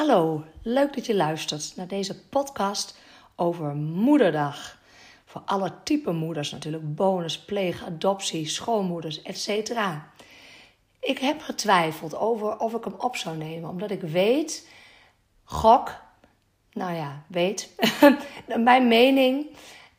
[0.00, 2.98] Hallo, leuk dat je luistert naar deze podcast
[3.36, 4.78] over Moederdag.
[5.24, 9.70] Voor alle type moeders natuurlijk, bonus, pleeg, adoptie, schoonmoeders, etc.
[11.00, 14.68] Ik heb getwijfeld over of ik hem op zou nemen, omdat ik weet,
[15.44, 15.94] gok,
[16.72, 17.70] nou ja, weet,
[18.56, 19.46] mijn mening,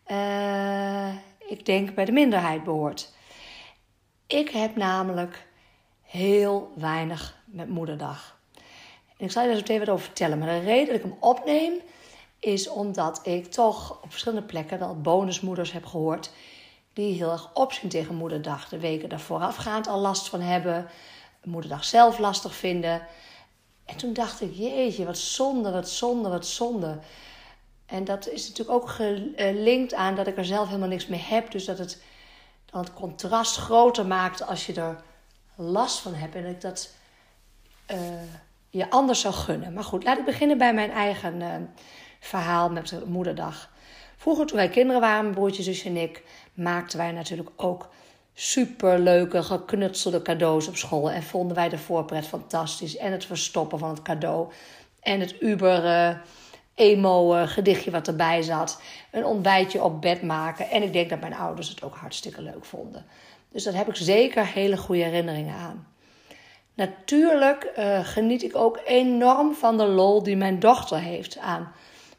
[0.08, 1.14] uh,
[1.48, 3.14] ik denk bij de minderheid behoort.
[4.28, 5.48] Ik heb namelijk
[6.02, 8.40] heel weinig met Moederdag.
[9.22, 10.38] En ik zal je daar zo meteen wat over vertellen.
[10.38, 11.74] Maar de reden dat ik hem opneem
[12.40, 16.32] is omdat ik toch op verschillende plekken wel bonusmoeders heb gehoord
[16.94, 18.70] die heel erg opzien tegen Moederdag.
[18.70, 20.90] De weken daar voorafgaand al last van hebben,
[21.44, 23.08] Moederdag zelf lastig vinden.
[23.86, 27.00] En toen dacht ik, jeetje, wat zonde, wat zonde, wat zonde.
[27.86, 31.52] En dat is natuurlijk ook gelinkt aan dat ik er zelf helemaal niks mee heb.
[31.52, 32.02] Dus dat het
[32.66, 35.04] dan het contrast groter maakt als je er
[35.56, 36.36] last van hebt.
[36.36, 36.94] En ik dat
[37.92, 37.98] uh,
[38.72, 39.74] je anders zou gunnen.
[39.74, 41.48] Maar goed, laat ik beginnen bij mijn eigen uh,
[42.20, 43.70] verhaal met moederdag.
[44.18, 47.90] Vroeger, toen wij kinderen waren, mijn broertje, zusje en ik, maakten wij natuurlijk ook
[48.34, 51.12] superleuke, geknutselde cadeaus op school.
[51.12, 52.98] En vonden wij de voorpret fantastisch.
[52.98, 54.52] En het verstoppen van het cadeau.
[55.00, 56.22] En het uber
[56.76, 58.82] emo uh, gedichtje wat erbij zat.
[59.12, 60.70] Een ontbijtje op bed maken.
[60.70, 63.06] En ik denk dat mijn ouders het ook hartstikke leuk vonden.
[63.52, 65.91] Dus daar heb ik zeker hele goede herinneringen aan.
[66.74, 71.72] Natuurlijk uh, geniet ik ook enorm van de lol die mijn dochter heeft aan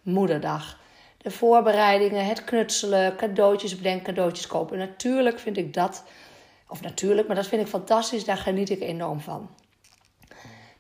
[0.03, 0.79] Moederdag.
[1.17, 4.79] De voorbereidingen, het knutselen, cadeautjes bedenken, cadeautjes kopen.
[4.79, 6.05] Natuurlijk vind ik dat,
[6.69, 9.51] of natuurlijk, maar dat vind ik fantastisch, daar geniet ik enorm van.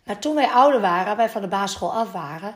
[0.04, 2.54] Maar toen wij ouder waren, wij van de basisschool af waren,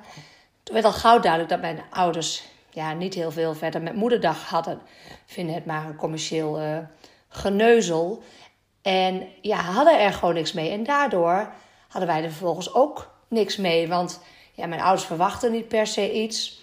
[0.62, 4.48] toen werd al gauw duidelijk dat mijn ouders ja, niet heel veel verder met Moederdag
[4.48, 4.80] hadden.
[5.26, 6.78] Vinden het maar een commercieel uh,
[7.28, 8.22] geneuzel.
[8.86, 10.70] En ja, hadden er gewoon niks mee.
[10.70, 11.52] En daardoor
[11.88, 13.88] hadden wij er vervolgens ook niks mee.
[13.88, 14.20] Want
[14.52, 16.60] ja, mijn ouders verwachten niet per se iets.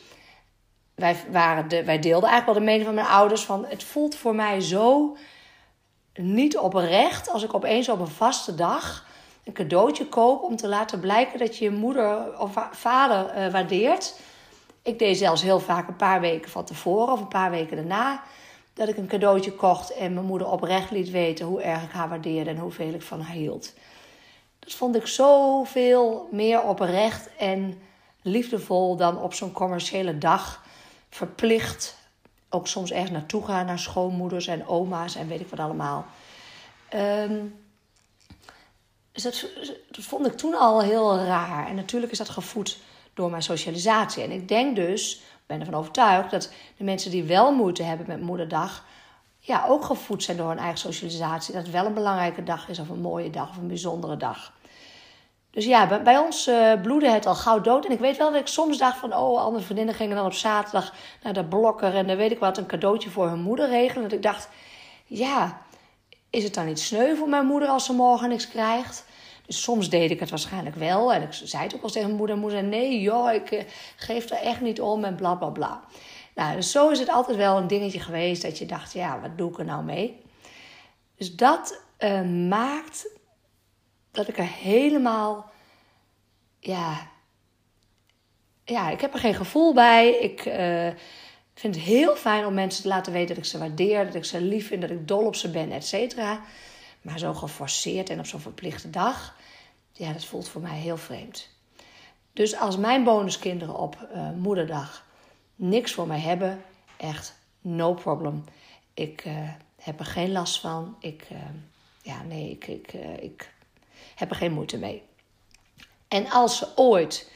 [0.95, 3.65] Wij, waren de, wij deelden eigenlijk wel de mening van mijn ouders van...
[3.65, 5.17] het voelt voor mij zo
[6.13, 9.05] niet oprecht als ik opeens op een vaste dag
[9.43, 10.43] een cadeautje koop...
[10.43, 14.19] om te laten blijken dat je je moeder of vader uh, waardeert.
[14.81, 18.23] Ik deed zelfs heel vaak een paar weken van tevoren of een paar weken daarna
[18.73, 22.09] dat ik een cadeautje kocht en mijn moeder oprecht liet weten hoe erg ik haar
[22.09, 23.73] waardeerde en hoeveel ik van haar hield.
[24.59, 27.81] Dat vond ik zoveel meer oprecht en
[28.21, 30.63] liefdevol dan op zo'n commerciële dag
[31.09, 31.97] verplicht.
[32.49, 36.05] Ook soms ergens naartoe gaan naar schoonmoeders en oma's en weet ik wat allemaal.
[36.95, 37.61] Um,
[39.11, 39.45] dus dat
[39.91, 41.67] vond ik toen al heel raar.
[41.67, 42.77] En natuurlijk is dat gevoed
[43.13, 44.23] door mijn socialisatie.
[44.23, 48.21] En ik denk dus ben ervan overtuigd dat de mensen die wel moeite hebben met
[48.21, 48.85] moederdag,
[49.39, 51.53] ja, ook gevoed zijn door hun eigen socialisatie.
[51.53, 54.53] Dat het wel een belangrijke dag is, of een mooie dag, of een bijzondere dag.
[55.53, 57.85] Dus ja, bij, ons uh, bloedde het al gauw dood.
[57.85, 59.15] En ik weet wel dat ik soms dacht van...
[59.15, 60.93] oh, andere vriendinnen gingen dan op zaterdag
[61.23, 61.95] naar de blokker...
[61.95, 64.03] en dan weet ik wat, een cadeautje voor hun moeder regelen.
[64.03, 64.49] Dat ik dacht,
[65.05, 65.61] ja,
[66.29, 67.69] is het dan niet sneu voor mijn moeder...
[67.69, 69.05] als ze morgen niks krijgt?
[69.47, 71.13] Soms deed ik het waarschijnlijk wel.
[71.13, 72.37] En ik zei het ook wel tegen mijn moeder.
[72.37, 73.63] Moeder, nee joh, ik eh,
[73.95, 75.83] geef er echt niet om en bla bla bla.
[76.35, 79.37] Nou, dus zo is het altijd wel een dingetje geweest dat je dacht, ja, wat
[79.37, 80.21] doe ik er nou mee?
[81.15, 83.07] Dus dat uh, maakt
[84.11, 85.51] dat ik er helemaal,
[86.59, 87.11] ja,
[88.63, 90.09] ja, ik heb er geen gevoel bij.
[90.09, 90.89] Ik uh,
[91.53, 94.25] vind het heel fijn om mensen te laten weten dat ik ze waardeer, dat ik
[94.25, 96.41] ze lief vind, dat ik dol op ze ben, et cetera.
[97.03, 99.35] Maar zo geforceerd en op zo'n verplichte dag,
[99.91, 101.49] ja, dat voelt voor mij heel vreemd.
[102.33, 105.05] Dus als mijn bonuskinderen op uh, moederdag
[105.55, 106.63] niks voor mij hebben,
[106.97, 108.43] echt no problem.
[108.93, 109.49] Ik uh,
[109.81, 110.95] heb er geen last van.
[110.99, 111.37] Ik, uh,
[112.01, 113.53] ja, nee, ik, ik, ik
[114.15, 115.03] heb er geen moeite mee.
[116.07, 117.31] En als ze ooit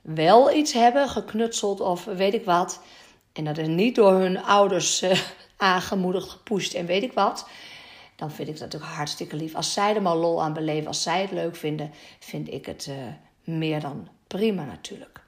[0.00, 2.80] wel iets hebben geknutseld of weet ik wat,
[3.32, 5.04] en dat is niet door hun ouders
[5.56, 7.48] aangemoedigd, gepusht en weet ik wat,
[8.16, 9.54] dan vind ik dat natuurlijk hartstikke lief.
[9.54, 12.86] Als zij er maar lol aan beleven, als zij het leuk vinden, vind ik het
[12.90, 12.96] uh,
[13.44, 15.20] meer dan prima natuurlijk.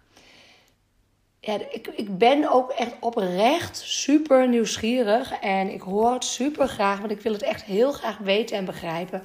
[1.41, 6.99] Ja, ik, ik ben ook echt oprecht super nieuwsgierig en ik hoor het super graag,
[6.99, 9.23] want ik wil het echt heel graag weten en begrijpen.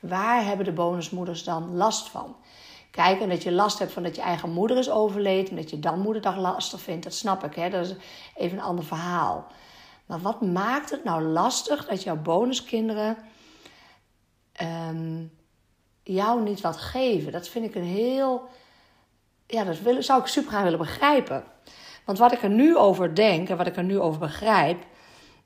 [0.00, 2.36] Waar hebben de bonusmoeders dan last van?
[2.90, 5.70] Kijk, en dat je last hebt van dat je eigen moeder is overleden en dat
[5.70, 7.54] je dan moederdag lastig vindt, dat snap ik.
[7.54, 7.70] Hè?
[7.70, 7.94] Dat is
[8.34, 9.46] even een ander verhaal.
[10.10, 13.16] Maar wat maakt het nou lastig dat jouw bonuskinderen
[14.62, 15.32] um,
[16.02, 17.32] jou niet wat geven?
[17.32, 18.48] Dat vind ik een heel.
[19.46, 21.44] Ja, dat zou ik super graag willen begrijpen.
[22.04, 24.84] Want wat ik er nu over denk en wat ik er nu over begrijp,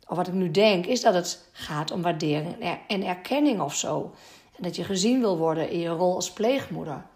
[0.08, 4.14] of wat ik nu denk, is dat het gaat om waardering en erkenning of zo.
[4.56, 7.06] En dat je gezien wil worden in je rol als pleegmoeder.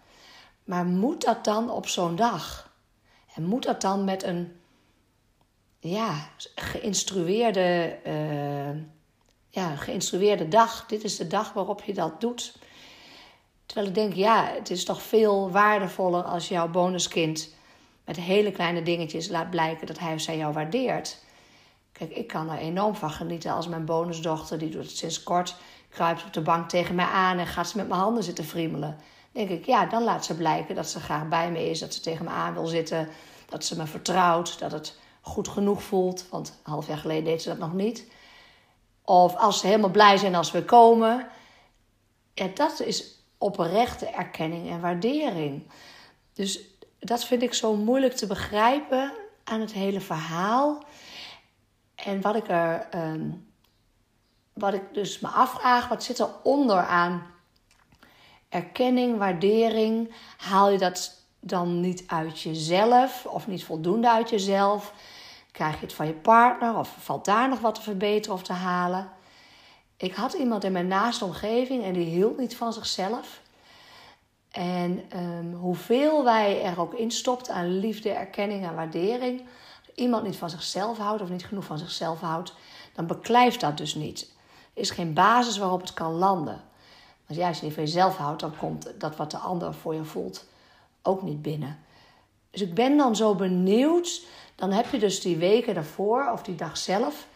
[0.65, 2.73] Maar moet dat dan op zo'n dag?
[3.35, 4.58] En moet dat dan met een
[5.79, 8.81] ja, geïnstrueerde, uh,
[9.49, 10.87] ja, geïnstrueerde dag?
[10.87, 12.59] Dit is de dag waarop je dat doet.
[13.67, 17.55] Terwijl ik denk, ja, het is toch veel waardevoller als jouw bonuskind
[18.05, 21.19] met hele kleine dingetjes laat blijken dat hij of zij jou waardeert.
[21.93, 25.57] Kijk, ik kan er enorm van genieten als mijn bonusdochter, die doet het sinds kort,
[25.89, 28.97] kruipt op de bank tegen mij aan en gaat ze met mijn handen zitten friemelen.
[29.33, 32.01] Denk ik, ja, dan laat ze blijken dat ze graag bij me is, dat ze
[32.01, 33.09] tegen me aan wil zitten,
[33.49, 34.99] dat ze me vertrouwt, dat het
[35.29, 36.29] goed genoeg voelt.
[36.29, 38.07] Want een half jaar geleden deed ze dat nog niet.
[39.05, 41.29] Of als ze helemaal blij zijn als we komen.
[42.35, 43.05] Ja, dat is
[43.39, 45.71] oprechte erkenning en waardering.
[46.33, 46.61] Dus
[46.99, 49.13] dat vind ik zo moeilijk te begrijpen
[49.45, 50.85] aan het hele verhaal.
[51.95, 52.87] En wat ik er.
[52.91, 53.31] Ehm,
[54.59, 57.27] wat ik dus me afvraag, wat zit er onder aan
[58.49, 60.15] erkenning, waardering?
[60.37, 64.93] Haal je dat dan niet uit jezelf of niet voldoende uit jezelf?
[65.53, 68.53] Krijg je het van je partner of valt daar nog wat te verbeteren of te
[68.53, 69.11] halen?
[69.97, 73.41] Ik had iemand in mijn naaste omgeving en die hield niet van zichzelf.
[74.51, 79.41] En um, hoeveel wij er ook instopt aan liefde, erkenning en waardering,
[79.87, 82.55] als iemand niet van zichzelf houdt of niet genoeg van zichzelf houdt,
[82.95, 84.21] dan beklijft dat dus niet.
[84.75, 86.61] Er is geen basis waarop het kan landen.
[87.27, 89.95] Want ja, als je niet van jezelf houdt, dan komt dat wat de ander voor
[89.95, 90.45] je voelt
[91.03, 91.79] ook niet binnen.
[92.51, 94.23] Dus ik ben dan zo benieuwd.
[94.59, 97.27] Dan heb je dus die weken daarvoor of die dag zelf,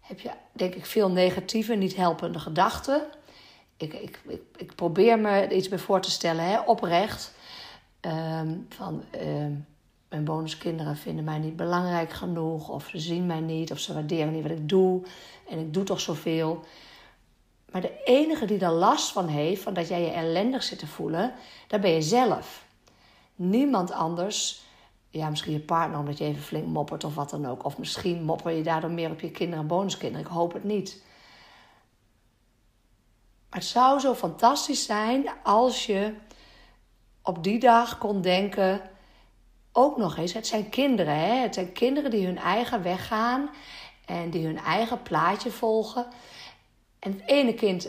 [0.00, 3.02] heb je denk ik veel negatieve, niet helpende gedachten
[3.82, 7.32] ik, ik, ik, probeer me iets bij voor te stellen, hè, oprecht.
[8.00, 9.52] Ehm, van ehm,
[10.08, 14.32] mijn bonuskinderen vinden mij niet belangrijk genoeg, of ze zien mij niet, of ze waarderen
[14.32, 15.02] niet wat ik doe.
[15.48, 16.64] En ik doe toch zoveel.
[17.70, 20.86] Maar de enige die daar last van heeft, van dat jij je ellendig zit te
[20.86, 21.34] voelen,
[21.66, 22.64] dat ben je zelf.
[23.34, 24.62] Niemand anders.
[25.12, 27.64] Ja, misschien je partner omdat je even flink moppert of wat dan ook.
[27.64, 30.26] Of misschien mopper je daardoor meer op je kinderen en bonuskinderen.
[30.26, 31.02] Ik hoop het niet.
[33.50, 36.14] Maar het zou zo fantastisch zijn als je
[37.22, 38.80] op die dag kon denken.
[39.72, 41.16] Ook nog eens, het zijn kinderen.
[41.16, 41.34] Hè?
[41.34, 43.50] Het zijn kinderen die hun eigen weg gaan
[44.06, 46.06] en die hun eigen plaatje volgen.
[46.98, 47.88] En het ene kind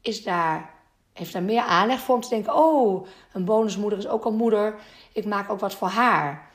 [0.00, 0.74] is daar,
[1.12, 4.80] heeft daar meer aanleg voor om te denken: oh, een bonusmoeder is ook al moeder.
[5.12, 6.47] Ik maak ook wat voor haar.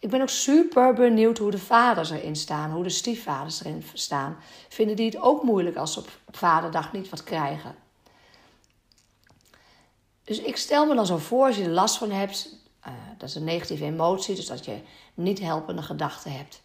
[0.00, 4.36] Ik ben ook super benieuwd hoe de vaders erin staan, hoe de stiefvaders erin staan.
[4.68, 7.74] Vinden die het ook moeilijk als ze op vaderdag niet wat krijgen?
[10.24, 12.54] Dus ik stel me dan zo voor, als je er last van hebt,
[12.86, 14.78] uh, dat is een negatieve emotie, dus dat je
[15.14, 16.62] niet helpende gedachten hebt.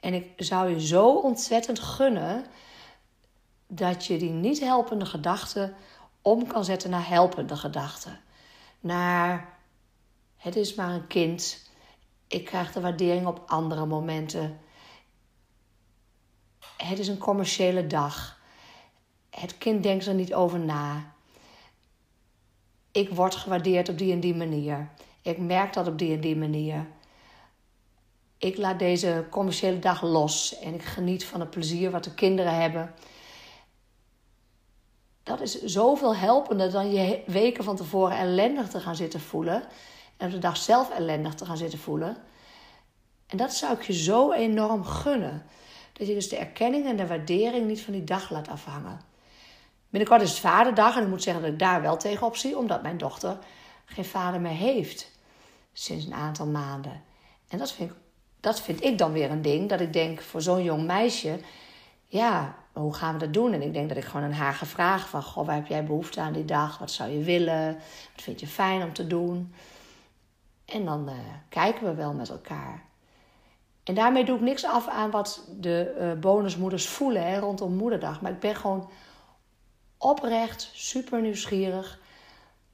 [0.00, 2.46] En ik zou je zo ontzettend gunnen
[3.66, 5.74] dat je die niet helpende gedachten
[6.22, 8.20] om kan zetten naar helpende gedachten.
[8.80, 9.58] Naar
[10.36, 11.70] het is maar een kind.
[12.32, 14.60] Ik krijg de waardering op andere momenten.
[16.76, 18.40] Het is een commerciële dag.
[19.30, 21.12] Het kind denkt er niet over na
[22.92, 24.88] ik word gewaardeerd op die en die manier.
[25.22, 26.86] Ik merk dat op die en die manier.
[28.38, 32.60] Ik laat deze commerciële dag los en ik geniet van het plezier wat de kinderen
[32.60, 32.94] hebben.
[35.22, 39.64] Dat is zoveel helpender dan je weken van tevoren ellendig te gaan zitten voelen.
[40.22, 42.16] En op de dag zelf ellendig te gaan zitten voelen.
[43.26, 45.42] En dat zou ik je zo enorm gunnen.
[45.92, 49.00] Dat je dus de erkenning en de waardering niet van die dag laat afhangen.
[49.90, 52.82] Binnenkort is het vaderdag en ik moet zeggen dat ik daar wel tegenop zie, omdat
[52.82, 53.38] mijn dochter
[53.84, 55.10] geen vader meer heeft
[55.72, 57.02] sinds een aantal maanden.
[57.48, 57.96] En dat vind ik,
[58.40, 61.38] dat vind ik dan weer een ding, dat ik denk voor zo'n jong meisje,
[62.06, 63.52] ja, hoe gaan we dat doen?
[63.52, 65.84] En ik denk dat ik gewoon aan haar ga vragen van, goh, waar heb jij
[65.84, 66.78] behoefte aan die dag?
[66.78, 67.74] Wat zou je willen?
[68.14, 69.52] Wat vind je fijn om te doen?
[70.72, 71.14] En dan uh,
[71.48, 72.82] kijken we wel met elkaar.
[73.84, 78.20] En daarmee doe ik niks af aan wat de uh, bonusmoeders voelen rondom moederdag.
[78.20, 78.90] Maar ik ben gewoon
[79.96, 82.00] oprecht super nieuwsgierig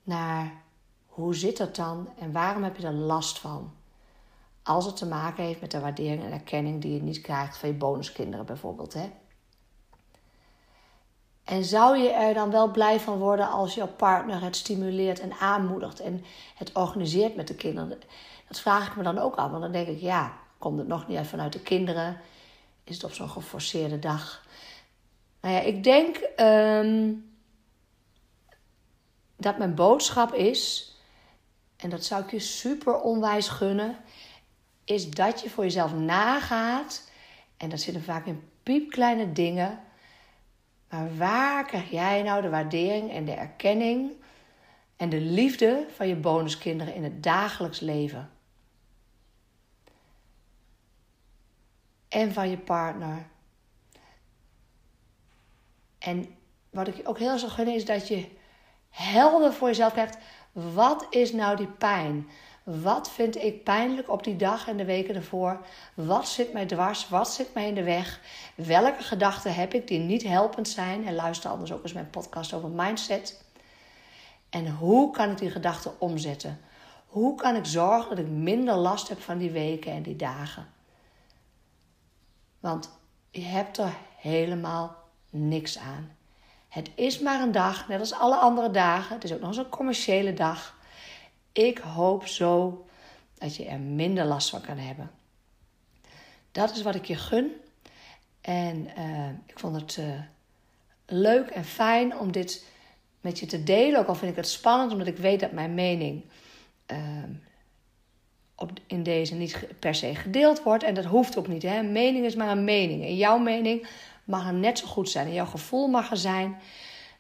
[0.02, 0.52] naar
[1.06, 3.72] hoe zit het dan en waarom heb je er last van?
[4.62, 7.68] Als het te maken heeft met de waardering en erkenning die je niet krijgt van
[7.68, 8.92] je bonuskinderen bijvoorbeeld.
[8.92, 9.10] Hè?
[11.48, 15.32] En zou je er dan wel blij van worden als jouw partner het stimuleert en
[15.32, 16.24] aanmoedigt en
[16.54, 18.00] het organiseert met de kinderen?
[18.48, 21.08] Dat vraag ik me dan ook af, want dan denk ik, ja, komt het nog
[21.08, 22.20] niet uit vanuit de kinderen?
[22.84, 24.46] Is het op zo'n geforceerde dag?
[25.40, 27.12] Nou ja, ik denk ehm,
[29.36, 30.92] dat mijn boodschap is,
[31.76, 33.96] en dat zou ik je super onwijs gunnen,
[34.84, 37.10] is dat je voor jezelf nagaat.
[37.56, 39.86] En dat zitten vaak in piepkleine dingen.
[40.88, 44.12] Maar waar krijg jij nou de waardering en de erkenning
[44.96, 48.30] en de liefde van je bonuskinderen in het dagelijks leven.
[52.08, 53.26] En van je partner.
[55.98, 56.36] En
[56.70, 58.28] wat ik ook heel zo gun is dat je
[58.90, 60.18] helder voor jezelf krijgt.
[60.52, 62.28] Wat is nou die pijn?
[62.68, 65.60] Wat vind ik pijnlijk op die dag en de weken ervoor?
[65.94, 67.08] Wat zit mij dwars?
[67.08, 68.20] Wat zit mij in de weg?
[68.54, 71.06] Welke gedachten heb ik die niet helpend zijn?
[71.06, 73.44] En luister anders ook eens mijn podcast over mindset.
[74.50, 76.60] En hoe kan ik die gedachten omzetten?
[77.06, 80.66] Hoe kan ik zorgen dat ik minder last heb van die weken en die dagen?
[82.60, 82.90] Want
[83.30, 84.96] je hebt er helemaal
[85.30, 86.16] niks aan.
[86.68, 89.14] Het is maar een dag, net als alle andere dagen.
[89.14, 90.77] Het is ook nog eens een commerciële dag.
[91.58, 92.84] Ik hoop zo
[93.34, 95.10] dat je er minder last van kan hebben.
[96.52, 97.52] Dat is wat ik je gun.
[98.40, 100.20] En uh, ik vond het uh,
[101.06, 102.64] leuk en fijn om dit
[103.20, 104.00] met je te delen.
[104.00, 106.24] Ook al vind ik het spannend, omdat ik weet dat mijn mening
[106.92, 106.98] uh,
[108.54, 110.84] op, in deze niet per se gedeeld wordt.
[110.84, 111.64] En dat hoeft ook niet.
[111.64, 113.02] Een mening is maar een mening.
[113.02, 113.88] En jouw mening
[114.24, 115.26] mag er net zo goed zijn.
[115.26, 116.58] En jouw gevoel mag er zijn.